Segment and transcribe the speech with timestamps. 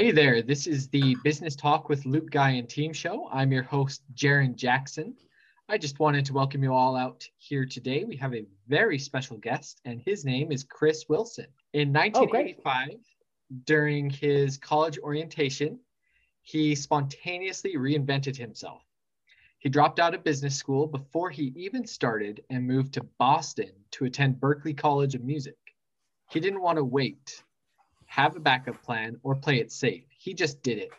[0.00, 3.28] Hey there, this is the Business Talk with Luke Guy and Team Show.
[3.30, 5.14] I'm your host, Jaron Jackson.
[5.68, 8.04] I just wanted to welcome you all out here today.
[8.04, 11.48] We have a very special guest, and his name is Chris Wilson.
[11.74, 12.96] In 1985, oh,
[13.66, 15.78] during his college orientation,
[16.40, 18.80] he spontaneously reinvented himself.
[19.58, 24.06] He dropped out of business school before he even started and moved to Boston to
[24.06, 25.58] attend Berklee College of Music.
[26.30, 27.42] He didn't want to wait,
[28.10, 30.02] have a backup plan, or play it safe.
[30.10, 30.90] He just did it.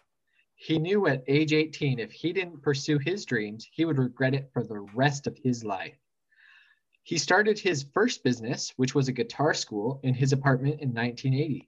[0.55, 4.49] He knew at age 18, if he didn't pursue his dreams, he would regret it
[4.53, 5.97] for the rest of his life.
[7.03, 11.67] He started his first business, which was a guitar school, in his apartment in 1980.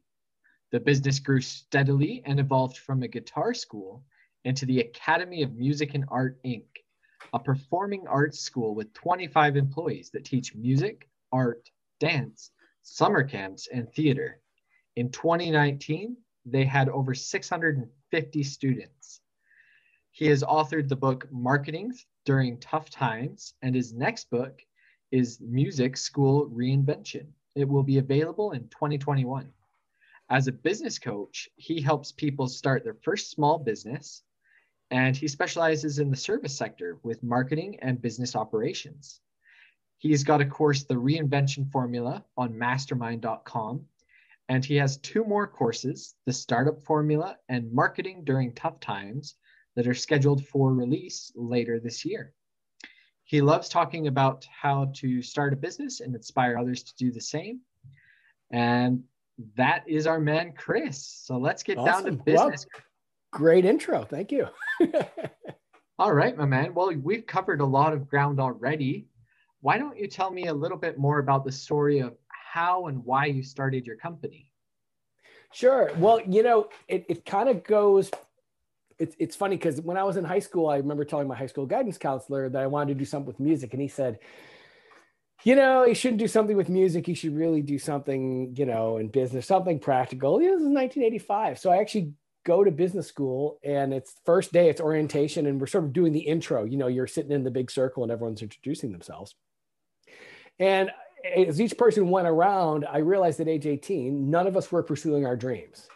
[0.72, 4.06] The business grew steadily and evolved from a guitar school
[4.46, 6.68] into the Academy of Music and Art, Inc.,
[7.34, 12.52] a performing arts school with 25 employees that teach music, art, dance,
[12.82, 14.40] summer camps, and theater.
[14.96, 19.22] In 2019, they had over 650 students.
[20.12, 21.92] He has authored the book Marketing
[22.26, 24.62] During Tough Times, and his next book
[25.12, 27.26] is Music School Reinvention.
[27.56, 29.52] It will be available in 2021.
[30.30, 34.22] As a business coach, he helps people start their first small business,
[34.92, 39.22] and he specializes in the service sector with marketing and business operations.
[39.98, 43.86] He's got a course, The Reinvention Formula, on mastermind.com,
[44.54, 49.34] and he has two more courses, The Startup Formula and Marketing During Tough Times,
[49.76, 52.34] that are scheduled for release later this year.
[53.23, 57.20] He loves talking about how to start a business and inspire others to do the
[57.20, 57.62] same.
[58.52, 59.06] And
[59.58, 61.04] that is our man, Chris.
[61.04, 62.04] So let's get awesome.
[62.04, 62.67] down to business.
[62.72, 62.84] Well,
[63.32, 64.04] great intro.
[64.04, 64.50] Thank you.
[65.98, 66.76] All right, my man.
[66.76, 69.08] Well, we've covered a lot of ground already.
[69.62, 72.16] Why don't you tell me a little bit more about the story of
[72.54, 74.52] how and why you started your company?
[75.52, 75.90] Sure.
[75.98, 78.12] Well, you know, it, it kind of goes
[79.00, 81.48] it's, it's funny because when I was in high school, I remember telling my high
[81.48, 83.73] school guidance counselor that I wanted to do something with music.
[83.73, 84.20] And he said,
[85.44, 87.08] you know, you shouldn't do something with music.
[87.08, 90.38] You should really do something, you know, in business, something practical.
[90.38, 91.58] This is 1985.
[91.58, 92.14] So I actually
[92.45, 96.14] go to business school and it's first day, it's orientation, and we're sort of doing
[96.14, 96.66] the intro.
[96.66, 99.33] You know, you're sitting in the big circle and everyone's introducing themselves.
[100.60, 100.92] And
[101.23, 105.26] as each person went around, I realized at age 18, none of us were pursuing
[105.26, 105.88] our dreams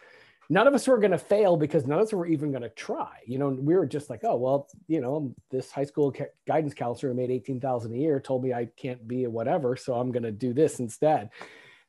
[0.50, 2.68] none of us were going to fail because none of us were even going to
[2.70, 3.18] try.
[3.26, 6.14] You know, we were just like, oh, well, you know, this high school
[6.46, 9.76] guidance counselor who made 18,000 a year told me I can't be a whatever.
[9.76, 11.30] So I'm going to do this instead.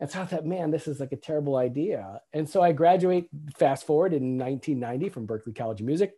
[0.02, 2.22] And so I thought, man, this is like a terrible idea.
[2.34, 6.14] And so I graduate fast forward in 1990 from Berklee College of Music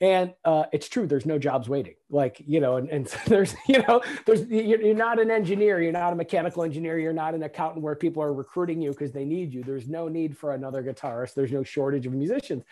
[0.00, 1.94] and uh, it's true there's no jobs waiting.
[2.10, 6.12] Like you know and, and there's you know there's you're not an engineer you're not
[6.12, 9.52] a mechanical engineer you're not an accountant where people are recruiting you because they need
[9.52, 9.62] you.
[9.62, 11.34] There's no need for another guitarist.
[11.34, 12.64] There's no shortage of musicians.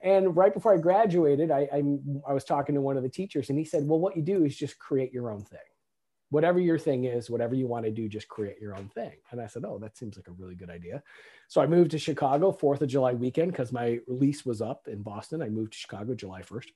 [0.00, 1.82] And right before i graduated I, I,
[2.28, 4.44] I was talking to one of the teachers and he said well what you do
[4.44, 5.58] is just create your own thing
[6.30, 9.12] whatever your thing is, whatever you want to do, just create your own thing.
[9.30, 11.02] And I said, Oh, that seems like a really good idea.
[11.48, 15.02] So I moved to Chicago, 4th of July weekend, because my lease was up in
[15.02, 15.42] Boston.
[15.42, 16.68] I moved to Chicago July 1st.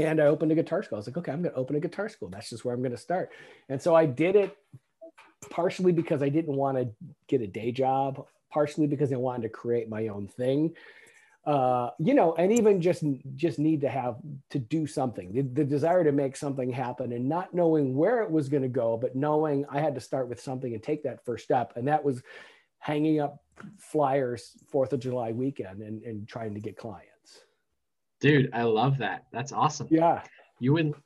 [0.00, 0.96] And I opened a guitar school.
[0.96, 2.28] I was like, okay, I'm going to open a guitar school.
[2.28, 3.30] That's just where I'm going to start.
[3.68, 4.56] And so I did it
[5.50, 6.88] partially because I didn't want to
[7.28, 10.74] get a day job, partially because I wanted to create my own thing
[11.46, 13.04] uh, you know, and even just
[13.36, 14.16] just need to have
[14.50, 18.30] to do something, the, the desire to make something happen, and not knowing where it
[18.30, 21.24] was going to go, but knowing I had to start with something and take that
[21.24, 22.22] first step, and that was
[22.78, 23.42] hanging up
[23.78, 27.40] flyers Fourth of July weekend and, and trying to get clients.
[28.20, 29.24] Dude, I love that.
[29.30, 29.88] That's awesome.
[29.90, 30.22] Yeah,
[30.60, 30.96] you wouldn't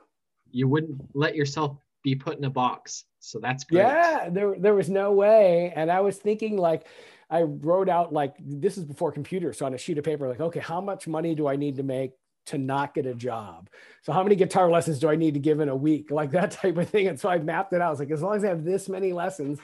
[0.52, 3.80] you wouldn't let yourself be put in a box, so that's great.
[3.80, 6.86] Yeah, there there was no way, and I was thinking like
[7.30, 10.40] I wrote out like this is before computers, so on a sheet of paper, like,
[10.40, 12.12] okay, how much money do I need to make
[12.46, 13.68] to not get a job?
[14.02, 16.10] So how many guitar lessons do I need to give in a week?
[16.18, 17.08] Like that type of thing.
[17.08, 17.88] And so I mapped it out.
[17.88, 19.60] I was like, as long as I have this many lessons,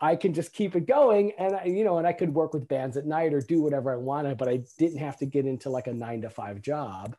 [0.00, 1.32] I can just keep it going.
[1.38, 3.92] And I, you know, and I could work with bands at night or do whatever
[3.92, 7.16] I wanted, but I didn't have to get into like a nine to five job.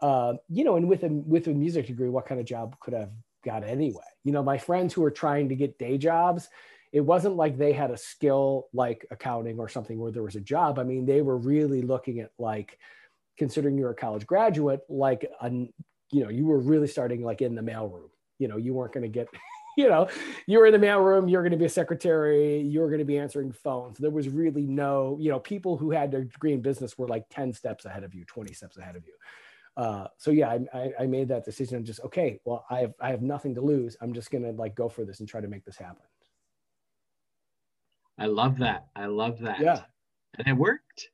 [0.00, 2.94] Uh, you know, and with a with a music degree, what kind of job could
[2.94, 3.12] I have
[3.44, 4.02] got anyway?
[4.24, 6.48] You know, my friends who are trying to get day jobs,
[6.92, 10.40] it wasn't like they had a skill like accounting or something where there was a
[10.40, 10.78] job.
[10.78, 12.78] I mean, they were really looking at like
[13.36, 17.54] considering you're a college graduate, like a, you know, you were really starting like in
[17.54, 18.10] the mailroom.
[18.38, 19.28] You know, you weren't going to get,
[19.76, 20.08] you know,
[20.46, 23.18] you were in the mailroom, you're going to be a secretary, you're going to be
[23.18, 23.98] answering phones.
[23.98, 27.28] There was really no, you know, people who had their degree in business were like
[27.30, 29.14] 10 steps ahead of you, 20 steps ahead of you.
[29.76, 31.76] Uh, so yeah, I, I, made that decision.
[31.76, 32.40] I'm just okay.
[32.44, 33.96] Well, I have I have nothing to lose.
[34.00, 36.02] I'm just gonna like go for this and try to make this happen.
[38.18, 38.86] I love that.
[38.96, 39.60] I love that.
[39.60, 39.82] Yeah.
[40.38, 41.10] And it worked.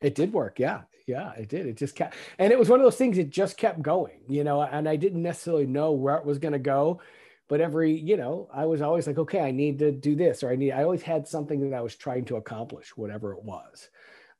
[0.00, 0.58] It did work.
[0.58, 0.82] Yeah.
[1.06, 1.66] Yeah, it did.
[1.66, 4.42] It just kept, and it was one of those things, it just kept going, you
[4.42, 7.00] know, and I didn't necessarily know where it was going to go.
[7.48, 10.50] But every, you know, I was always like, okay, I need to do this, or
[10.50, 13.88] I need, I always had something that I was trying to accomplish, whatever it was.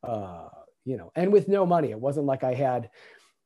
[0.02, 0.48] Uh,
[0.84, 2.90] you know, and with no money, it wasn't like I had,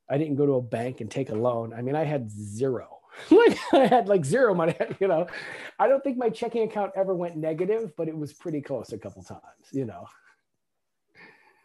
[0.09, 1.75] I didn't go to a bank and take a loan.
[1.75, 3.00] I mean, I had zero.
[3.31, 5.27] like I had like zero money, you know.
[5.79, 8.99] I don't think my checking account ever went negative, but it was pretty close a
[8.99, 9.43] couple times,
[9.73, 10.07] you know.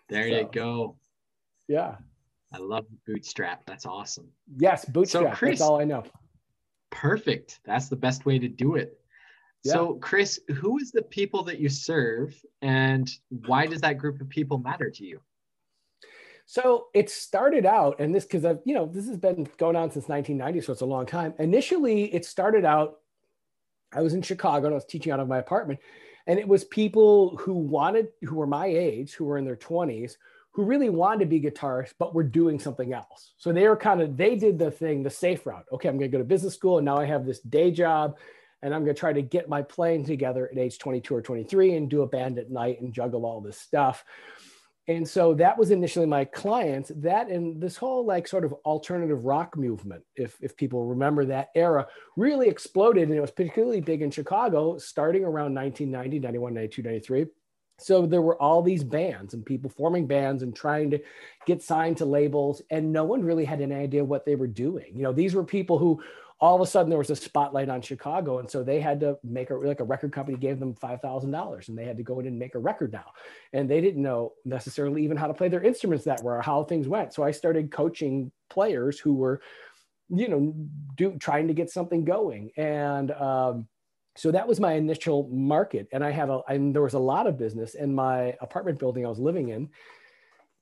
[0.10, 0.96] There so, you go.
[1.68, 1.96] Yeah.
[2.54, 3.66] I love bootstrap.
[3.66, 4.30] That's awesome.
[4.58, 5.34] Yes, bootstrap.
[5.34, 6.04] So Chris, That's all I know.
[6.92, 7.60] Perfect.
[7.66, 9.00] That's the best way to do it.
[9.64, 9.74] Yeah.
[9.74, 14.30] So, Chris, who is the people that you serve, and why does that group of
[14.30, 15.20] people matter to you?
[16.46, 19.92] So it started out, and this because I've you know this has been going on
[19.92, 21.34] since 1990, so it's a long time.
[21.40, 23.00] Initially, it started out.
[23.94, 25.80] I was in Chicago and I was teaching out of my apartment,
[26.28, 30.18] and it was people who wanted, who were my age, who were in their 20s,
[30.56, 33.34] who really wanted to be guitarists, but were doing something else.
[33.38, 35.66] So they were kind of, they did the thing, the safe route.
[35.74, 38.18] Okay, I'm going to go to business school and now I have this day job
[38.62, 41.76] and I'm going to try to get my playing together at age 22 or 23
[41.76, 44.06] and do a band at night and juggle all this stuff.
[44.88, 46.92] And so that was initially my clients.
[46.96, 51.50] That and this whole like sort of alternative rock movement, if, if people remember that
[51.56, 53.08] era, really exploded.
[53.10, 57.26] And it was particularly big in Chicago starting around 1990, 91, 92, 93
[57.78, 61.00] so there were all these bands and people forming bands and trying to
[61.46, 64.96] get signed to labels and no one really had any idea what they were doing
[64.96, 66.02] you know these were people who
[66.46, 69.18] all of a sudden there was a spotlight on chicago and so they had to
[69.24, 72.28] make a like a record company gave them $5000 and they had to go in
[72.28, 73.14] and make a record now.
[73.52, 76.88] And they didn't know necessarily even how to play their instruments that were how things
[76.88, 77.16] went.
[77.16, 79.42] So i started coaching players who were
[80.10, 80.54] you know
[80.96, 82.52] do trying to get something going.
[82.58, 83.68] And um,
[84.16, 85.88] so that was my initial market.
[85.94, 89.04] And i have a and there was a lot of business in my apartment building
[89.04, 89.70] i was living in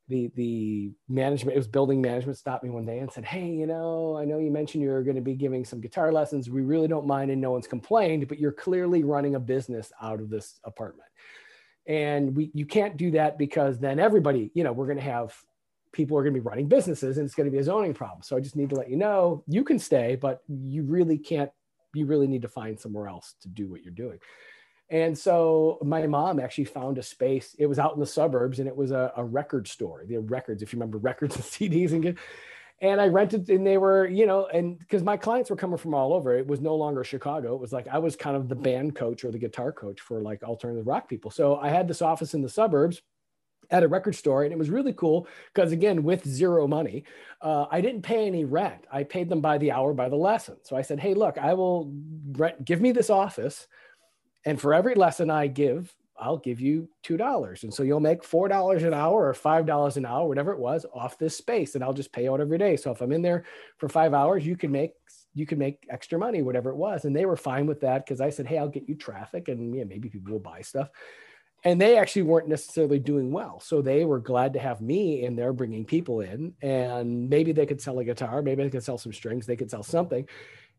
[0.09, 3.65] the the management it was building management stopped me one day and said hey you
[3.65, 6.49] know i know you mentioned you're going to be giving some guitar lessons.
[6.49, 10.19] We really don't mind and no one's complained but you're clearly running a business out
[10.19, 11.09] of this apartment.
[11.87, 15.35] And we you can't do that because then everybody you know we're going to have
[15.91, 18.23] people are going to be running businesses and it's going to be a zoning problem.
[18.23, 21.51] So i just need to let you know you can stay but you really can't
[21.93, 24.19] you really need to find somewhere else to do what you're doing.
[24.89, 27.55] And so my mom actually found a space.
[27.57, 30.03] It was out in the suburbs and it was a, a record store.
[30.07, 32.17] The records, if you remember records and CDs and
[32.81, 35.93] and I rented and they were, you know, and because my clients were coming from
[35.93, 37.55] all over, it was no longer Chicago.
[37.55, 40.21] It was like I was kind of the band coach or the guitar coach for
[40.21, 41.31] like alternative rock people.
[41.31, 43.01] So I had this office in the suburbs
[43.71, 47.03] at a record store and it was really cool because again with zero money
[47.41, 50.57] uh, i didn't pay any rent i paid them by the hour by the lesson
[50.63, 51.91] so i said hey look i will
[52.33, 53.67] rent give me this office
[54.45, 57.63] and for every lesson i give i'll give you two dollars.
[57.63, 60.59] And so you'll make four dollars an hour or five dollars an hour whatever it
[60.59, 62.77] was off this space and i'll just pay out every day.
[62.77, 63.45] So if i'm in there
[63.77, 64.93] for five hours you can make
[65.33, 67.05] you can make extra money whatever it was.
[67.05, 69.75] And they were fine with that because i said hey i'll get you traffic and
[69.75, 70.89] yeah maybe people will buy stuff.
[71.65, 73.61] And they actually weren't necessarily doing well.
[73.61, 77.65] So they were glad to have me in there bringing people in and maybe they
[77.65, 80.27] could sell a guitar maybe they could sell some strings they could sell something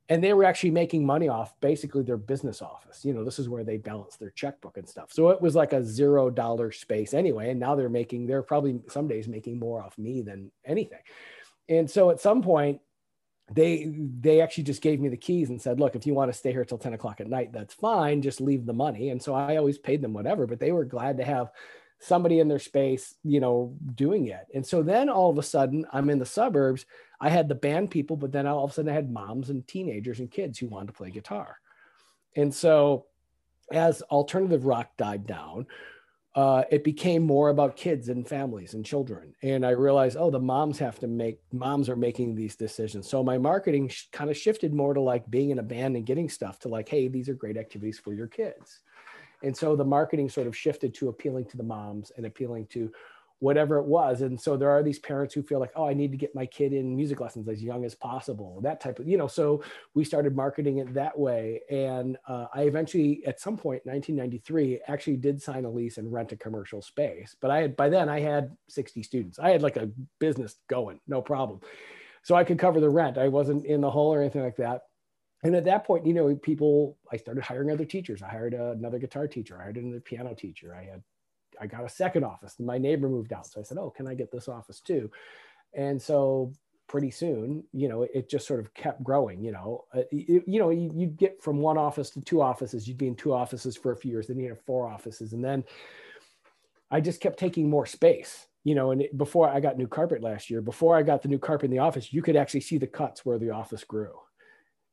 [0.09, 3.05] and they were actually making money off basically their business office.
[3.05, 5.13] You know this is where they balance their checkbook and stuff.
[5.13, 7.51] So it was like a zero dollar space anyway.
[7.51, 11.01] And now they're making they're probably some days making more off me than anything.
[11.69, 12.81] And so at some point
[13.53, 16.39] they they actually just gave me the keys and said look if you want to
[16.39, 18.21] stay here till 10 o'clock at night that's fine.
[18.21, 19.09] Just leave the money.
[19.09, 21.51] And so i always paid them whatever but they were glad to have
[21.99, 24.47] somebody in their space you know doing it.
[24.55, 26.85] And so then all of a sudden i'm in the suburbs
[27.21, 29.67] i had the band people but then all of a sudden i had moms and
[29.67, 31.59] teenagers and kids who wanted to play guitar
[32.37, 33.07] and so
[33.73, 35.67] as alternative rock died down
[36.35, 39.35] uh, it became more about kids and families and children.
[39.43, 43.09] And I realized, oh, the moms have to make, moms are making these decisions.
[43.09, 46.05] So my marketing sh- kind of shifted more to like being in a band and
[46.05, 48.81] getting stuff to like, hey, these are great activities for your kids.
[49.45, 52.91] And so the marketing sort of shifted to appealing to the moms and appealing to
[53.45, 54.23] whatever it was.
[54.23, 56.47] And so there are these parents who feel like, oh, I need to get my
[56.47, 60.03] kid in music lessons as young as possible, that type of, you know, so we
[60.03, 61.61] started marketing it that way.
[61.71, 66.33] And uh, I eventually, at some point, 1993, actually did sign a lease and rent
[66.33, 67.37] a commercial space.
[67.39, 69.39] But I had, by then I had 60 students.
[69.39, 71.61] I had like a business going, no problem.
[72.23, 73.19] So I could cover the rent.
[73.19, 74.85] I wasn't in the hole or anything like that.
[75.43, 78.23] And at that point, you know, people, I started hiring other teachers.
[78.23, 79.59] I hired another guitar teacher.
[79.59, 80.75] I hired another piano teacher.
[80.75, 81.03] I had
[81.61, 82.57] I got a second office.
[82.59, 83.47] My neighbor moved out.
[83.47, 85.11] So I said, Oh, can I get this office too?
[85.75, 86.53] And so
[86.87, 90.61] pretty soon, you know, it just sort of kept growing, you know, uh, you, you
[90.61, 93.77] know, you, would get from one office to two offices, you'd be in two offices
[93.77, 95.33] for a few years, then you have four offices.
[95.33, 95.65] And then
[96.91, 100.23] I just kept taking more space you know, and it, before I got new carpet
[100.23, 102.79] last year, before I got the new carpet in the office, you could actually see
[102.79, 104.19] the cuts where the office grew.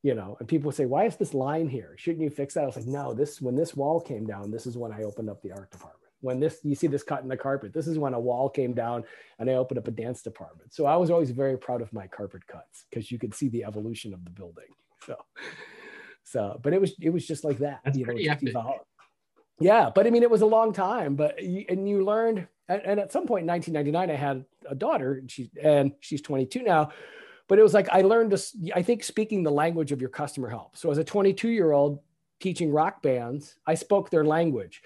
[0.03, 1.95] You know, and people would say, "Why is this line here?
[1.95, 4.65] Shouldn't you fix that?" I was like, "No, this when this wall came down, this
[4.65, 6.00] is when I opened up the art department.
[6.21, 8.73] When this you see this cut in the carpet, this is when a wall came
[8.73, 9.03] down
[9.39, 12.07] and I opened up a dance department." So I was always very proud of my
[12.07, 14.65] carpet cuts because you could see the evolution of the building.
[15.03, 15.15] So,
[16.23, 17.79] so, but it was it was just like that.
[17.83, 18.53] That's you epic.
[19.61, 21.15] Yeah, but I mean, it was a long time.
[21.15, 25.29] But and you learned, and at some point in 1999, I had a daughter, and
[25.29, 26.91] she and she's 22 now.
[27.47, 28.71] But it was like I learned to.
[28.75, 30.79] I think speaking the language of your customer helps.
[30.79, 31.99] So as a 22 year old
[32.39, 34.81] teaching rock bands, I spoke their language.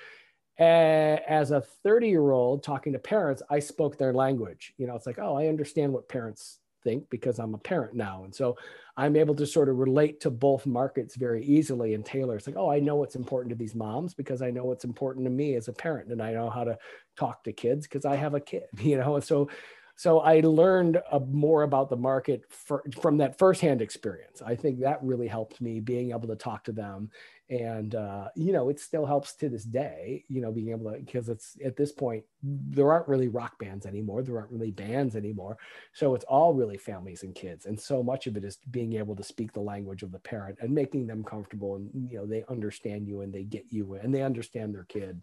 [0.57, 4.73] As a 30 year old talking to parents, I spoke their language.
[4.77, 8.23] You know, it's like, oh, I understand what parents think because I'm a parent now.
[8.23, 8.55] And so
[8.95, 12.37] I'm able to sort of relate to both markets very easily and tailor.
[12.37, 15.25] It's like, oh, I know what's important to these moms because I know what's important
[15.25, 16.11] to me as a parent.
[16.11, 16.77] And I know how to
[17.17, 19.15] talk to kids because I have a kid, you know?
[19.15, 19.49] And so
[19.97, 24.41] so I learned uh, more about the market for, from that firsthand experience.
[24.41, 27.09] I think that really helped me being able to talk to them,
[27.49, 30.25] and uh, you know, it still helps to this day.
[30.27, 33.85] You know, being able to because it's at this point there aren't really rock bands
[33.85, 34.21] anymore.
[34.21, 35.57] There aren't really bands anymore.
[35.93, 39.15] So it's all really families and kids, and so much of it is being able
[39.15, 42.43] to speak the language of the parent and making them comfortable, and you know, they
[42.49, 45.21] understand you and they get you and they understand their kid,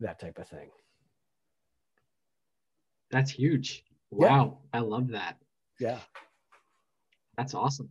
[0.00, 0.68] that type of thing.
[3.10, 3.84] That's huge.
[4.12, 4.78] Wow, yeah.
[4.78, 5.38] I love that.
[5.80, 5.98] Yeah.
[7.36, 7.88] That's awesome.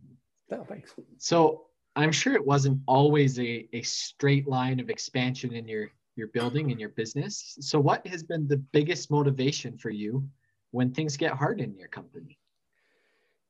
[0.52, 0.94] Oh, thanks.
[1.18, 6.28] So I'm sure it wasn't always a, a straight line of expansion in your your
[6.28, 7.56] building and your business.
[7.60, 10.28] So what has been the biggest motivation for you
[10.70, 12.38] when things get hard in your company?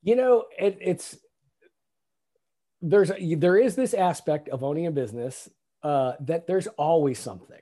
[0.01, 1.17] You know, it, it's
[2.81, 5.49] there's there is this aspect of owning a business
[5.83, 7.61] uh, that there's always something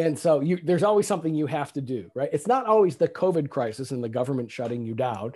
[0.00, 2.30] and so you there's always something you have to do right?
[2.32, 5.32] It's not always the covid crisis and the government shutting you down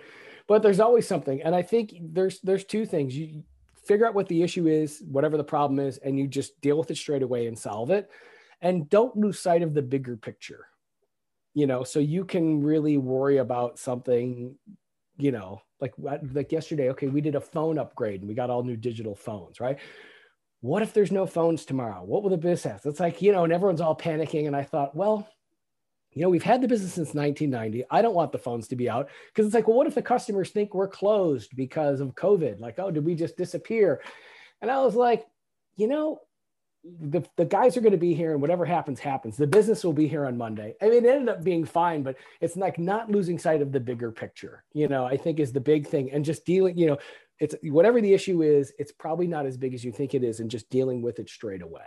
[0.47, 1.41] but there's always something.
[1.41, 3.17] And i think there's there's two things.
[3.17, 3.43] You
[3.87, 6.89] figure out what the issue is whatever the problem is and you just deal with
[6.89, 8.09] it straight away and solve it.
[8.61, 10.67] And don't lose sight of the bigger picture
[11.53, 11.85] you know?
[11.85, 14.55] So you can really worry about something
[15.17, 15.93] you know like
[16.33, 19.59] like yesterday okay we did a phone upgrade and we got all new digital phones
[19.59, 19.79] right
[20.65, 22.03] what if there's no phones tomorrow?
[22.03, 22.81] What will the business have?
[22.85, 24.47] It's like, you know, and everyone's all panicking.
[24.47, 25.29] And I thought, well,
[26.11, 27.85] you know, we've had the business since 1990.
[27.91, 30.01] I don't want the phones to be out because it's like, well, what if the
[30.01, 32.59] customers think we're closed because of COVID?
[32.59, 34.01] Like, oh, did we just disappear?
[34.59, 35.27] And I was like,
[35.77, 36.21] you know,
[36.83, 39.37] the, the guys are going to be here and whatever happens, happens.
[39.37, 40.75] The business will be here on Monday.
[40.81, 43.79] I mean, it ended up being fine, but it's like not losing sight of the
[43.79, 46.11] bigger picture, you know, I think is the big thing.
[46.11, 46.97] And just dealing, you know,
[47.39, 50.39] it's whatever the issue is, it's probably not as big as you think it is,
[50.39, 51.81] and just dealing with it straight away.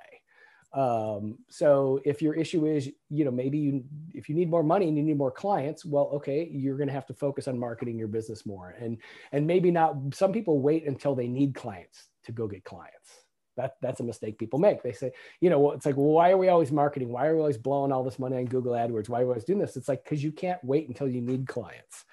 [0.75, 4.87] Um, so if your issue is, you know, maybe you if you need more money
[4.89, 7.99] and you need more clients, well, okay, you're going to have to focus on marketing
[7.99, 8.99] your business more, and
[9.33, 9.97] and maybe not.
[10.13, 13.25] Some people wait until they need clients to go get clients.
[13.57, 14.85] That, that's a mistake people make.
[14.85, 17.09] They say, you know, it's like, well, why are we always marketing?
[17.09, 19.09] Why are we always blowing all this money on Google AdWords?
[19.09, 19.77] Why are we always doing this?
[19.77, 22.05] It's like, because you can't wait until you need clients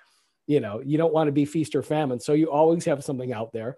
[0.47, 2.19] you know you don't want to be feast or famine.
[2.19, 3.77] So you always have something out there.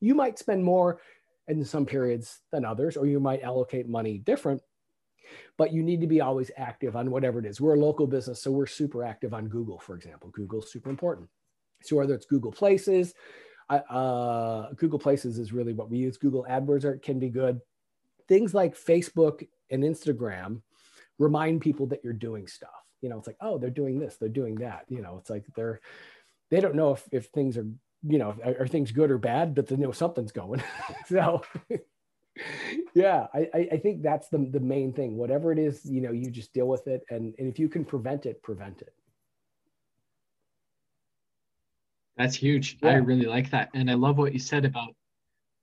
[0.00, 1.00] You might spend more
[1.48, 4.62] in some periods than others or you might allocate money different
[5.56, 7.60] but you need to be always active on whatever it is.
[7.60, 10.30] We're a local business so we're super active on google for example.
[10.30, 11.28] Google's super important.
[11.82, 13.14] So whether it's google places
[13.70, 16.18] uh, google places is really what we use.
[16.18, 17.60] Google adwords are, can be good.
[18.28, 20.60] Things like facebook and instagram
[21.18, 24.30] remind people that you're doing stuff you know it's like oh they're doing this they're
[24.30, 25.78] doing that you know it's like they're
[26.50, 27.66] they don't know if, if things are
[28.02, 30.62] you know are, are things good or bad but they know something's going.
[31.06, 31.42] So
[32.94, 35.18] yeah I, I think that's the, the main thing.
[35.18, 37.02] Whatever it is you know you just deal with it.
[37.10, 38.94] And, and if you can prevent it prevent it.
[42.16, 42.78] That's huge.
[42.82, 42.90] Yeah.
[42.90, 43.68] i really like that.
[43.74, 44.94] And i love what you said about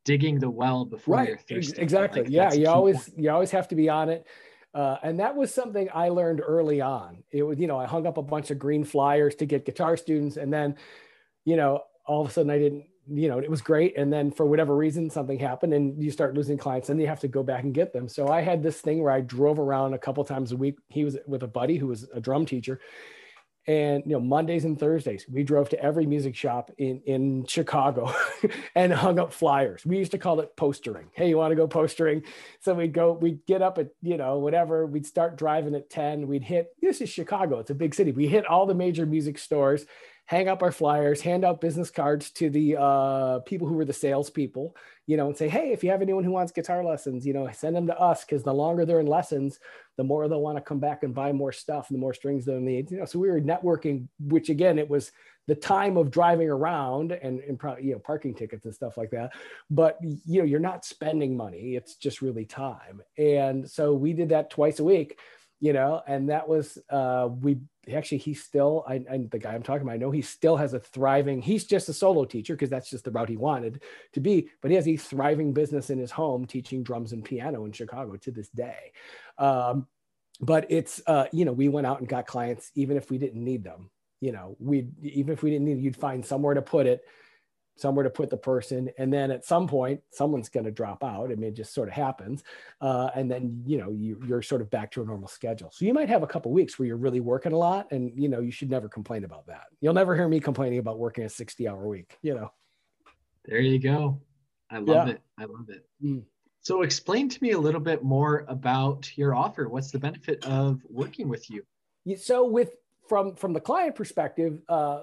[0.06, 1.30] digging the well before right.
[1.30, 1.82] you're thirsty.
[1.82, 2.22] Exactly.
[2.22, 3.18] Like, yeah you always point.
[3.18, 4.28] you always have to be on it
[4.74, 7.24] uh, and that was something I learned early on.
[7.32, 9.98] It was, you know, I hung up a bunch of green flyers to get guitar
[9.98, 10.38] students.
[10.38, 10.76] And then,
[11.44, 13.98] you know, all of a sudden I didn't, you know, it was great.
[13.98, 17.20] And then for whatever reason, something happened and you start losing clients and you have
[17.22, 18.08] to go back and get them.
[18.08, 20.76] So I had this thing where I drove around a couple times a week.
[20.88, 22.80] He was with a buddy who was a drum teacher
[23.68, 28.12] and you know mondays and thursdays we drove to every music shop in in chicago
[28.76, 29.86] and hung up flyers.
[29.86, 31.08] We used to call it postering.
[31.14, 32.24] Hey you want to go postering?
[32.60, 36.28] So we'd go we'd get up at you know whatever we'd start driving at 10
[36.28, 38.12] we'd hit this is chicago it's a big city.
[38.12, 39.86] We hit all the major music stores
[40.26, 43.92] hang up our flyers, hand out business cards to the uh, people who were the
[43.92, 44.76] salespeople,
[45.06, 47.50] you know, and say, hey, if you have anyone who wants guitar lessons, you know,
[47.52, 49.60] send them to us because the longer they're in lessons,
[49.98, 52.46] the more they'll want to come back and buy more stuff and the more strings
[52.46, 52.90] they'll need.
[52.92, 55.12] You know, so we were networking, which again, it was
[55.48, 59.10] the time of driving around and, and probably, you know, parking tickets and stuff like
[59.10, 59.32] that.
[59.70, 61.76] But, you know, you're not spending money.
[61.76, 63.02] It's just really time.
[63.18, 65.20] And so we did that twice a week
[65.62, 67.60] you know, and that was uh, we
[67.94, 69.94] actually he's still I, I, the guy I'm talking about.
[69.94, 71.40] I know he still has a thriving.
[71.40, 74.50] He's just a solo teacher because that's just the route he wanted to be.
[74.62, 78.18] But he has a thriving business in his home teaching drums and piano in Chicago
[78.18, 78.92] to this day.
[79.38, 79.88] Um,
[80.42, 83.44] but it's uh, you know we went out and got clients even if we didn't
[83.44, 83.92] need them.
[84.20, 87.04] You know, we even if we didn't need, you'd find somewhere to put it
[87.76, 91.32] somewhere to put the person and then at some point someone's going to drop out.
[91.32, 92.44] I mean it just sort of happens
[92.80, 95.72] uh, and then you know you, you're sort of back to a normal schedule.
[95.72, 98.30] So you might have a couple weeks where you're really working a lot and you
[98.30, 99.66] know you should never complain about that.
[99.80, 102.52] You'll never hear me complaining about working a 60 hour week you know?
[103.46, 104.22] There you go.
[104.70, 105.14] I love yeah.
[105.16, 105.22] it.
[105.38, 105.86] I love it.
[106.04, 106.24] Mm.
[106.62, 109.68] so explain to me a little bit more about your offer.
[109.68, 111.64] What's the benefit of working with you?
[112.18, 112.72] So with
[113.08, 115.02] from from the client perspective uh,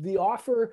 [0.00, 0.72] the offer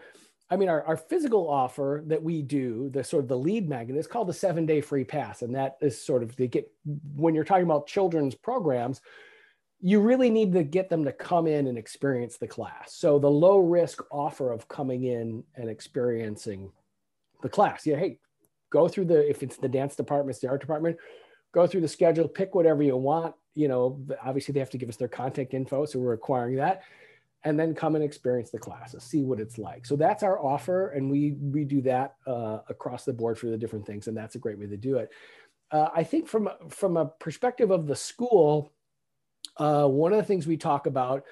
[0.52, 3.98] I mean, our, our physical offer that we do, the sort of the lead magnet,
[3.98, 5.44] is called the seven day free pass.
[5.44, 6.72] And that is sort of to get,
[7.16, 9.02] when you're talking about children's programs,
[9.80, 12.94] you really need to get them to come in and experience the class.
[12.94, 16.72] So the low risk offer of coming in and experiencing
[17.42, 17.86] the class.
[17.86, 18.20] Yeah, hey,
[18.72, 20.98] go through the, if it's the dance department, it's the art department,
[21.54, 23.36] go through the schedule, pick whatever you want.
[23.54, 25.86] You know, obviously they have to give us their contact info.
[25.86, 26.82] So we're acquiring that
[27.44, 29.86] and then come and experience the classes, see what it's like.
[29.86, 33.58] So that's our offer, and we we do that uh, across the board for the
[33.58, 35.10] different things, and that's a great way to do it.
[35.72, 38.74] Uh, I think from from a perspective of the school,
[39.58, 41.24] uh, one of the things we talk about,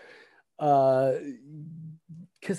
[0.58, 1.20] because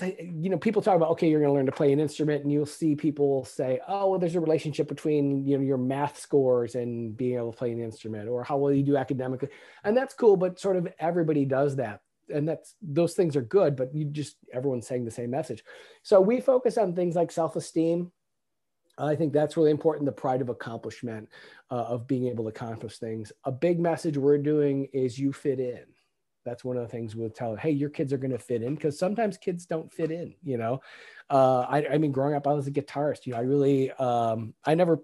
[0.03, 1.99] uh, I you know people talk about okay, you're going to learn to play an
[1.99, 5.77] instrument, and you'll see people say, oh well, there's a relationship between you know your
[5.79, 9.49] math scores and being able to play an instrument, or how well you do academically,
[9.83, 13.75] and that's cool, but sort of everybody does that and that's those things are good
[13.75, 15.63] but you just everyone's saying the same message.
[16.03, 18.11] So we focus on things like self-esteem.
[18.97, 21.29] I think that's really important the pride of accomplishment
[21.71, 23.31] uh, of being able to accomplish things.
[23.45, 25.85] A big message we're doing is you fit in
[26.45, 28.75] that's one of the things we'll tell hey your kids are going to fit in
[28.75, 30.81] because sometimes kids don't fit in you know?
[31.29, 34.53] Uh, I, I, mean growing up i was a guitarist you know i really um,
[34.65, 34.99] i never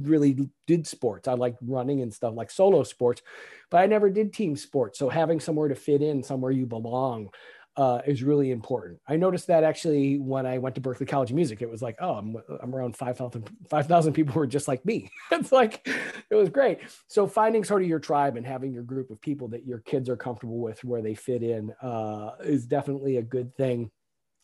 [0.00, 1.28] really did sports.
[1.28, 3.22] I like running and stuff like solo sports
[3.70, 4.98] but i never did team sports.
[4.98, 7.30] So having somewhere to fit in somewhere you belong
[7.78, 8.98] uh, is really important.
[9.06, 11.96] I noticed that actually when I went to Berklee College of Music, it was like,
[12.00, 15.08] oh, I'm, I'm around 5,000 5, people who are just like me.
[15.30, 15.88] it's like,
[16.28, 16.80] it was great.
[17.06, 20.08] So finding sort of your tribe and having your group of people that your kids
[20.08, 23.92] are comfortable with where they fit in uh, is definitely a good thing.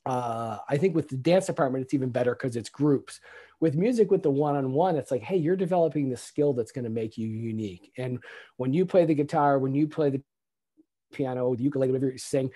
[0.06, 3.18] Uh, I think with the dance department, it's even better because it's groups.
[3.58, 6.70] With music, with the one on one, it's like, hey, you're developing the skill that's
[6.70, 7.90] going to make you unique.
[7.98, 8.20] And
[8.58, 10.22] when you play the guitar, when you play the
[11.12, 12.50] piano, the ukulele, whatever you sing,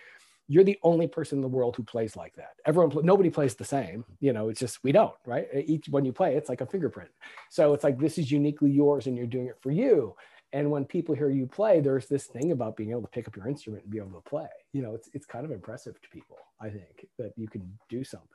[0.49, 2.55] you're the only person in the world who plays like that.
[2.65, 4.05] Everyone, nobody plays the same.
[4.19, 5.47] You know, it's just we don't, right?
[5.67, 7.11] Each when you play, it's like a fingerprint.
[7.51, 10.17] So it's like this is uniquely yours, and you're doing it for you.
[10.55, 13.37] And when people hear you play, there's this thing about being able to pick up
[13.37, 14.49] your instrument and be able to play.
[14.73, 16.37] You know, it's it's kind of impressive to people.
[16.61, 18.29] I think that you can do something.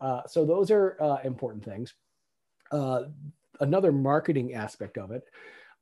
[0.00, 1.92] Uh, so those are uh, important things.
[2.72, 3.02] Uh,
[3.60, 5.24] another marketing aspect of it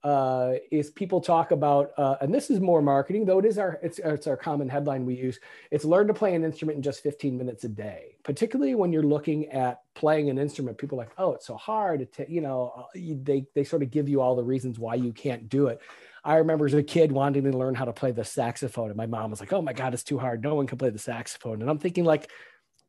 [0.04, 3.78] uh, is people talk about, uh, and this is more marketing, though it is our
[3.82, 5.40] it's, it's our common headline we use.
[5.70, 8.16] It's learn to play an instrument in just 15 minutes a day.
[8.22, 12.11] Particularly when you're looking at playing an instrument, people are like, oh, it's so hard.
[12.12, 15.12] To, you know, uh, they they sort of give you all the reasons why you
[15.12, 15.80] can't do it.
[16.24, 19.06] I remember as a kid wanting to learn how to play the saxophone, and my
[19.06, 20.42] mom was like, "Oh my God, it's too hard.
[20.42, 22.30] No one can play the saxophone." And I'm thinking, like,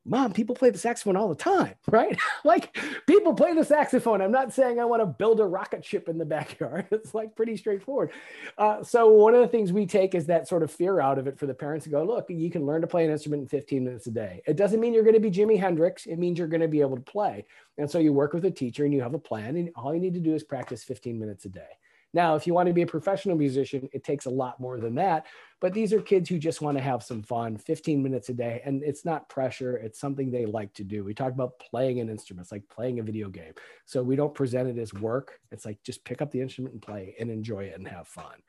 [0.06, 2.18] mom, people play the saxophone all the time, right?
[2.44, 4.22] like people play the saxophone.
[4.22, 6.88] I'm not saying I want to build a rocket ship in the backyard.
[7.00, 8.12] It's like pretty straightforward.
[8.58, 11.28] Uh, so one of the things we take is that sort of fear out of
[11.28, 13.48] it for the parents to go, look, you can learn to play an instrument in
[13.48, 14.42] 15 minutes a day.
[14.46, 16.06] It doesn't mean you're going to be Jimi Hendrix.
[16.06, 17.46] It means you're going to be able to play.
[17.78, 20.02] And so you work with a teacher and you have a plan and all you
[20.02, 21.78] need to do is practice 15 minutes a day.
[22.14, 24.96] Now, if you want to be a professional musician, it takes a lot more than
[24.96, 25.28] that.
[25.62, 28.62] But these are kids who just want to have some fun, 15 minutes a day.
[28.66, 31.04] And it's not pressure, it's something they like to do.
[31.04, 33.54] We talk about playing an instrument, it's like playing a video game.
[33.86, 35.40] So we don't present it as work.
[35.52, 38.42] It's like just pick up the instrument and play and enjoy it and have fun.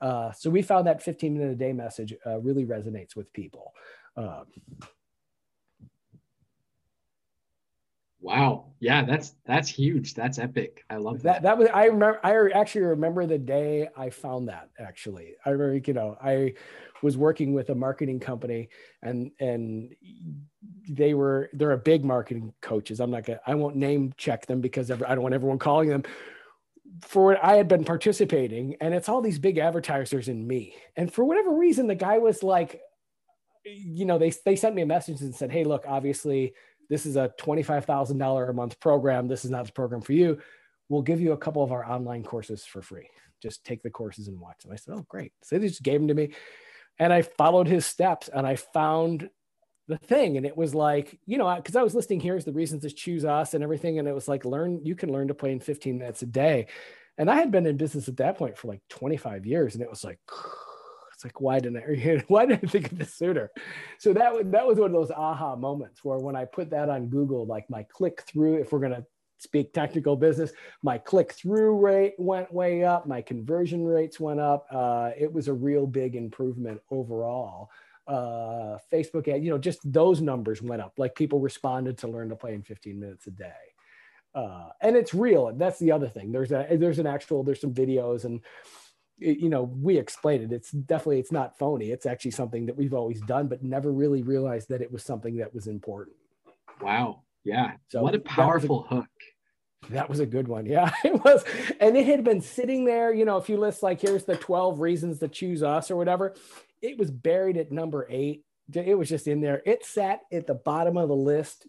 [0.00, 3.72] Uh, so we found that 15 minute a day message uh, really resonates with people.
[4.16, 4.44] Um,
[8.20, 8.66] Wow.
[8.80, 10.14] Yeah, that's that's huge.
[10.14, 10.84] That's epic.
[10.90, 11.34] I love that.
[11.34, 15.34] That, that was I remember I actually remember the day I found that actually.
[15.44, 16.54] I remember, you know, I
[17.02, 18.70] was working with a marketing company
[19.02, 19.94] and and
[20.88, 23.00] they were they're a big marketing coaches.
[23.00, 26.02] I'm not gonna I won't name check them because I don't want everyone calling them
[27.02, 30.74] for what I had been participating, and it's all these big advertisers and me.
[30.96, 32.80] And for whatever reason, the guy was like,
[33.64, 36.54] you know, they they sent me a message and said, "Hey, look, obviously
[36.88, 39.28] this is a twenty five thousand dollar a month program.
[39.28, 40.38] This is not the program for you.
[40.88, 43.08] We'll give you a couple of our online courses for free.
[43.42, 46.00] Just take the courses and watch them." I said, "Oh, great!" So they just gave
[46.00, 46.34] them to me,
[46.98, 49.28] and I followed his steps, and I found
[49.88, 52.82] the thing and it was like you know because I, was listing here's the reasons
[52.82, 55.50] to choose us and everything and it was like learn you can learn to play
[55.50, 56.66] in 15 minutes a day
[57.16, 59.88] and i had been in business at that point for like 25 years and it
[59.88, 60.18] was like
[61.18, 63.50] it's like why didn't i why didn't i think of this sooner
[63.98, 66.88] so that was that was one of those aha moments where when i put that
[66.88, 69.04] on google like my click through if we're going to
[69.38, 70.52] speak technical business
[70.82, 75.48] my click through rate went way up my conversion rates went up uh, it was
[75.48, 77.68] a real big improvement overall
[78.06, 80.94] uh, Facebook ad, you know, just those numbers went up.
[80.96, 83.52] Like people responded to learn to play in 15 minutes a day.
[84.34, 85.52] Uh, and it's real.
[85.54, 86.32] That's the other thing.
[86.32, 88.40] There's a, there's an actual, there's some videos and,
[89.20, 90.52] it, you know, we explained it.
[90.54, 91.90] It's definitely, it's not phony.
[91.90, 95.36] It's actually something that we've always done, but never really realized that it was something
[95.36, 96.16] that was important.
[96.80, 97.22] Wow.
[97.44, 97.72] Yeah.
[97.88, 99.06] So what a powerful a, hook.
[99.90, 100.66] That was a good one.
[100.66, 101.44] Yeah, it was.
[101.80, 104.80] And it had been sitting there, you know, if you list like, here's the 12
[104.80, 106.34] reasons to choose us or whatever,
[106.82, 108.44] it was buried at number eight.
[108.72, 109.62] It was just in there.
[109.64, 111.66] It sat at the bottom of the list.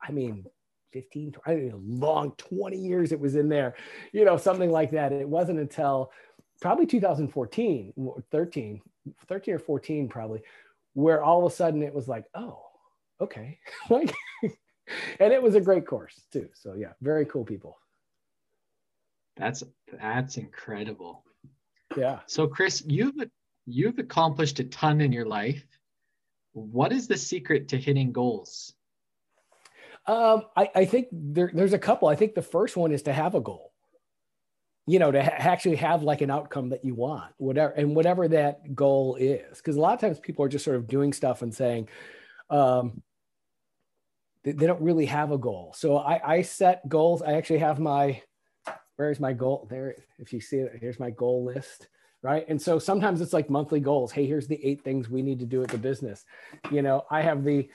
[0.00, 0.44] I mean,
[0.92, 3.74] 15, I mean, long 20 years it was in there,
[4.12, 5.12] you know, something like that.
[5.12, 6.12] It wasn't until
[6.64, 7.92] probably 2014,
[8.30, 8.80] 13,
[9.28, 10.40] 13 or 14, probably,
[10.94, 12.58] where all of a sudden it was like, oh,
[13.20, 13.58] okay.
[13.90, 14.14] like,
[15.20, 16.48] and it was a great course too.
[16.54, 17.76] So yeah, very cool people.
[19.36, 19.62] That's
[20.00, 21.22] that's incredible.
[21.98, 22.20] Yeah.
[22.24, 23.12] So Chris, you've
[23.66, 25.66] you've accomplished a ton in your life.
[26.54, 28.72] What is the secret to hitting goals?
[30.06, 32.08] Um, I, I think there, there's a couple.
[32.08, 33.73] I think the first one is to have a goal.
[34.86, 38.28] You know, to ha- actually have like an outcome that you want, whatever, and whatever
[38.28, 39.56] that goal is.
[39.56, 41.88] Because a lot of times people are just sort of doing stuff and saying,
[42.50, 43.02] um,
[44.44, 45.74] they, they don't really have a goal.
[45.76, 47.22] So I, I set goals.
[47.22, 48.20] I actually have my,
[48.96, 49.66] where's my goal?
[49.70, 51.88] There, if you see it, here's my goal list
[52.24, 55.38] right and so sometimes it's like monthly goals hey here's the eight things we need
[55.38, 56.24] to do at the business
[56.72, 57.68] you know i have the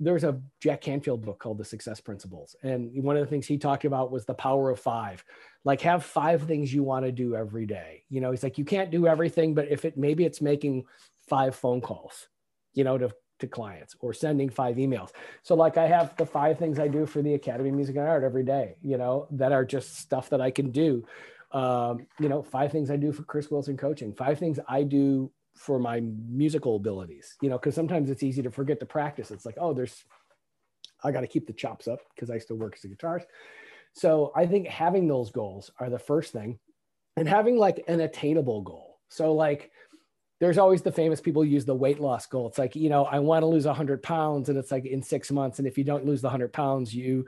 [0.00, 3.58] there's a jack canfield book called the success principles and one of the things he
[3.58, 5.22] talked about was the power of five
[5.64, 8.64] like have five things you want to do every day you know he's like you
[8.64, 10.84] can't do everything but if it maybe it's making
[11.28, 12.28] five phone calls
[12.74, 15.10] you know to to clients or sending five emails.
[15.42, 18.06] So like I have the five things I do for the Academy of Music and
[18.06, 21.04] Art every day, you know, that are just stuff that I can do
[21.52, 25.30] um, you know, five things I do for Chris Wilson coaching, five things I do
[25.54, 29.30] for my musical abilities, you know, because sometimes it's easy to forget to practice.
[29.30, 30.04] It's like, oh, there's,
[31.04, 33.26] I got to keep the chops up because I still work as a guitarist.
[33.94, 36.58] So I think having those goals are the first thing
[37.16, 39.00] and having like an attainable goal.
[39.08, 39.70] So, like,
[40.40, 42.48] there's always the famous people use the weight loss goal.
[42.48, 45.30] It's like, you know, I want to lose 100 pounds and it's like in six
[45.30, 45.58] months.
[45.58, 47.26] And if you don't lose the 100 pounds, you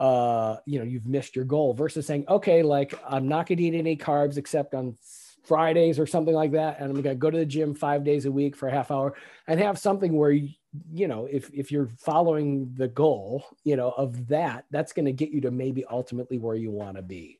[0.00, 3.64] uh, you know, you've missed your goal versus saying, okay, like I'm not going to
[3.64, 4.96] eat any carbs except on
[5.44, 6.78] Fridays or something like that.
[6.78, 8.90] And I'm going to go to the gym five days a week for a half
[8.90, 9.14] hour
[9.46, 14.28] and have something where, you, know, if, if you're following the goal, you know, of
[14.28, 17.38] that, that's going to get you to maybe ultimately where you want to be.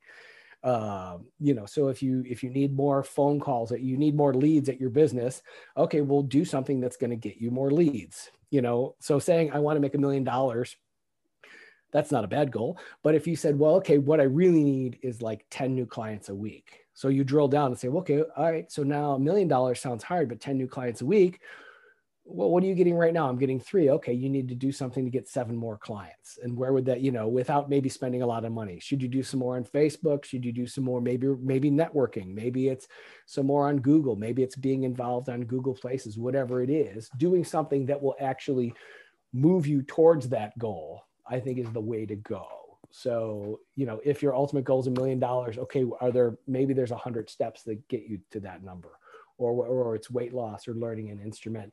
[0.62, 4.14] Um, you know, so if you, if you need more phone calls that you need
[4.14, 5.42] more leads at your business,
[5.76, 8.94] okay, we'll do something that's going to get you more leads, you know?
[9.00, 10.76] So saying, I want to make a million dollars
[11.92, 12.78] that's not a bad goal.
[13.02, 16.28] But if you said, well, okay, what I really need is like 10 new clients
[16.28, 16.79] a week.
[17.00, 18.70] So you drill down and say, okay, all right.
[18.70, 21.40] So now a million dollars sounds hard, but 10 new clients a week.
[22.26, 23.26] Well, what are you getting right now?
[23.26, 23.88] I'm getting three.
[23.88, 26.38] Okay, you need to do something to get seven more clients.
[26.42, 28.78] And where would that, you know, without maybe spending a lot of money?
[28.80, 30.26] Should you do some more on Facebook?
[30.26, 32.34] Should you do some more, maybe, maybe networking?
[32.34, 32.86] Maybe it's
[33.24, 34.14] some more on Google.
[34.14, 38.74] Maybe it's being involved on Google Places, whatever it is, doing something that will actually
[39.32, 42.46] move you towards that goal I think is the way to go.
[42.90, 46.74] So, you know, if your ultimate goal is a million dollars, okay, are there maybe
[46.74, 48.90] there's a hundred steps that get you to that number,
[49.38, 51.72] or or it's weight loss or learning an instrument.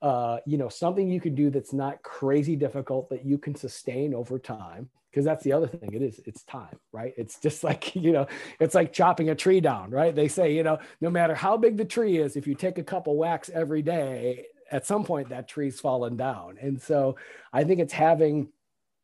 [0.00, 4.14] Uh, you know, something you can do that's not crazy difficult that you can sustain
[4.14, 4.88] over time.
[5.10, 5.92] Because that's the other thing.
[5.92, 7.12] It is, it's time, right?
[7.18, 8.26] It's just like, you know,
[8.58, 10.14] it's like chopping a tree down, right?
[10.14, 12.82] They say, you know, no matter how big the tree is, if you take a
[12.82, 16.56] couple whacks every day, at some point that tree's fallen down.
[16.60, 17.16] And so
[17.52, 18.48] I think it's having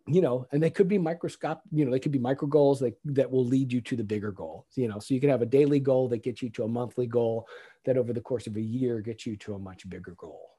[0.09, 2.99] you know, and they could be microscopic, you know, they could be micro goals that,
[3.05, 5.47] that will lead you to the bigger goal, you know, so you can have a
[5.47, 7.47] daily goal that gets you to a monthly goal
[7.85, 10.51] that over the course of a year gets you to a much bigger goal.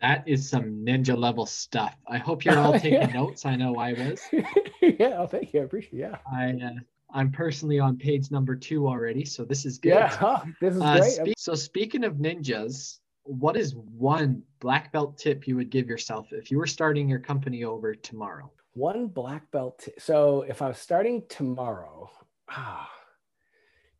[0.00, 1.96] That is some ninja level stuff.
[2.08, 3.06] I hope you're all taking yeah.
[3.06, 3.46] notes.
[3.46, 4.20] I know I was.
[4.82, 5.60] yeah, oh, thank you.
[5.60, 6.00] I appreciate.
[6.00, 6.10] It.
[6.10, 6.16] Yeah.
[6.30, 6.80] I uh,
[7.14, 9.90] I'm personally on page number two already, so this is good.
[9.90, 11.12] Yeah, this is uh, great.
[11.12, 16.32] Spe- so speaking of ninjas, what is one black belt tip you would give yourself
[16.32, 18.50] if you were starting your company over tomorrow?
[18.74, 19.80] One black belt.
[19.84, 22.10] T- so if I was starting tomorrow,
[22.50, 22.90] ah,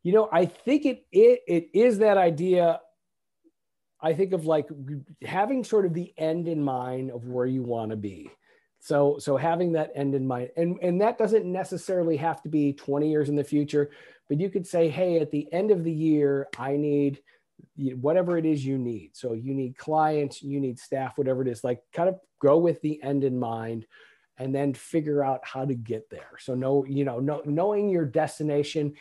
[0.01, 2.79] you know, I think it it it is that idea.
[4.01, 4.67] I think of like
[5.23, 8.31] having sort of the end in mind of where you want to be.
[8.79, 12.73] So so having that end in mind, and and that doesn't necessarily have to be
[12.73, 13.91] 20 years in the future,
[14.27, 17.21] but you could say, hey, at the end of the year, I need
[17.75, 19.11] whatever it is you need.
[19.13, 21.63] So you need clients, you need staff, whatever it is.
[21.63, 23.85] Like kind of go with the end in mind
[24.37, 26.31] and then figure out how to get there.
[26.39, 28.93] So know, you know, know, knowing your destination,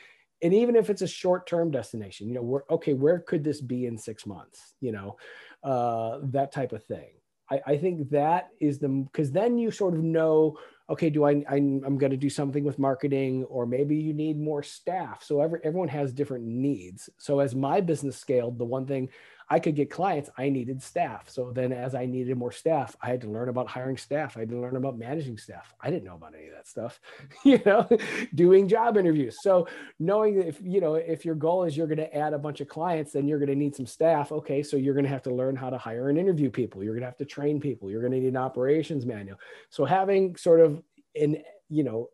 [0.42, 3.87] and even if it's a short-term destination, you know, where okay, where could this be
[3.87, 4.75] in six months?
[4.81, 5.16] You know,
[5.62, 7.11] uh, that type of thing.
[7.51, 10.59] I, I think that is the because then you sort of know
[10.90, 14.38] okay, do I, I am going to do something with marketing or maybe you need
[14.38, 15.23] more staff.
[15.23, 17.09] So every, everyone has different needs.
[17.18, 19.09] So as my business scaled, the one thing
[19.52, 21.28] I could get clients, I needed staff.
[21.28, 24.34] So then as I needed more staff, I had to learn about hiring staff.
[24.34, 25.74] I had to learn about managing staff.
[25.78, 26.98] I didn't know about any of that stuff,
[27.44, 27.86] you know,
[28.34, 29.36] doing job interviews.
[29.42, 32.62] So knowing if, you know, if your goal is you're going to add a bunch
[32.62, 34.32] of clients, then you're going to need some staff.
[34.32, 34.62] Okay.
[34.62, 36.82] So you're going to have to learn how to hire and interview people.
[36.82, 37.90] You're going to have to train people.
[37.90, 39.38] You're going to need an operations manual.
[39.68, 40.82] So having sort of
[41.14, 42.08] in, you know,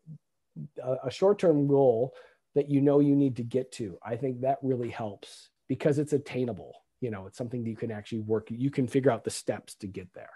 [0.82, 2.14] a, a short-term goal
[2.56, 6.12] that you know you need to get to, I think that really helps because it's
[6.14, 9.30] attainable you know it's something that you can actually work you can figure out the
[9.30, 10.30] steps to get there.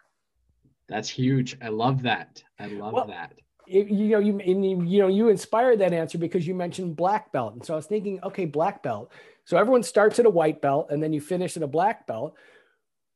[0.88, 1.56] That's huge.
[1.62, 2.42] I love that.
[2.58, 3.32] I love well, that.
[3.66, 7.32] it, you know you, you you know you inspired that answer because you mentioned black
[7.32, 7.54] belt.
[7.54, 9.12] And so i was thinking okay black belt.
[9.44, 12.34] So everyone starts at a white belt and then you finish at a black belt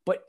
[0.05, 0.23] but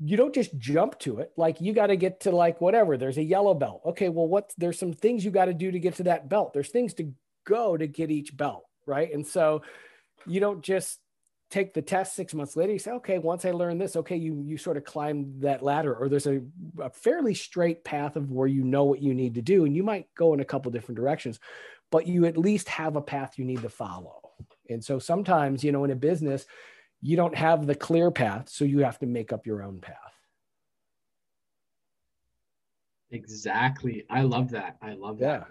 [0.00, 1.32] you don't just jump to it.
[1.36, 3.82] Like you got to get to like whatever there's a yellow belt.
[3.84, 6.52] Okay well what there's some things you got to do to get to that belt.
[6.52, 7.12] There's things to
[7.44, 9.12] go to get each belt right?
[9.12, 9.62] And so
[10.26, 10.98] you don't just
[11.50, 14.42] take the test six months later you say okay once i learn this okay you
[14.44, 16.42] you sort of climb that ladder or there's a,
[16.80, 19.82] a, fairly straight path of where you know what you need to do and you
[19.82, 21.40] might go in a couple different directions
[21.90, 24.20] but you at least have a path you need to follow.
[24.68, 26.46] And so sometimes you know in a business
[27.00, 29.96] you don't have the clear path so you have to make up your own path.
[33.10, 34.04] Exactly.
[34.10, 34.76] I love that.
[34.82, 35.46] I love that.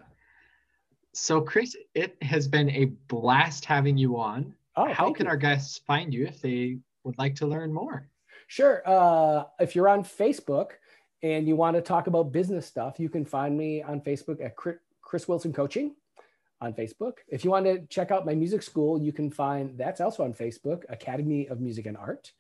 [1.14, 5.32] So chris it has been a blast having you on Oh, How can you.
[5.32, 8.10] our guests find you if they would like to learn more?
[8.48, 8.82] Sure.
[8.86, 10.72] Uh, if you're on Facebook
[11.24, 14.56] and you want to talk about business stuff, you can find me on Facebook at
[14.56, 15.96] Chris Wilson Coaching
[16.62, 17.14] on Facebook.
[17.28, 20.34] If you want to check out my music school, you can find that's also on
[20.34, 22.32] Facebook, Academy of Music and Art.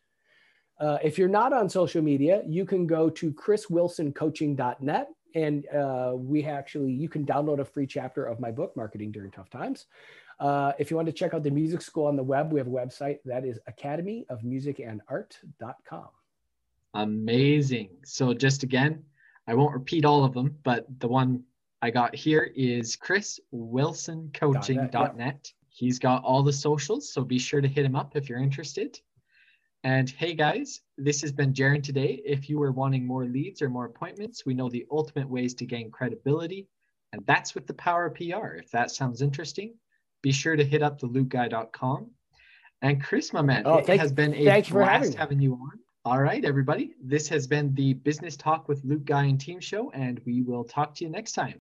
[0.79, 6.45] Uh, if you're not on social media, you can go to chriswilsoncoaching.net and uh, we
[6.45, 9.85] actually you can download a free chapter of my book marketing during tough times
[10.39, 12.67] uh, if you want to check out the music school on the web, we have
[12.67, 16.07] a website that is academyofmusicandart.com.
[16.93, 17.89] Amazing.
[18.05, 19.03] So just again,
[19.47, 21.43] I won't repeat all of them, but the one
[21.81, 25.17] I got here is chriswilsoncoaching.net.
[25.17, 25.47] Yep.
[25.69, 28.99] He's got all the socials, so be sure to hit him up if you're interested.
[29.83, 32.19] And hey guys, this has been Jaron today.
[32.25, 35.65] If you are wanting more leads or more appointments, we know the ultimate ways to
[35.65, 36.67] gain credibility,
[37.13, 38.55] and that's with the power of PR.
[38.55, 39.75] If that sounds interesting,
[40.21, 42.11] be sure to hit up the lukeguy.com.
[42.81, 45.79] And Chris, my man, oh, it has been a blast having, having you on.
[46.05, 46.93] All right, everybody.
[47.03, 50.63] This has been the Business Talk with Luke Guy and Team show, and we will
[50.63, 51.59] talk to you next time.